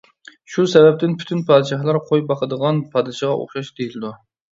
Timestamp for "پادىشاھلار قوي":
1.49-2.23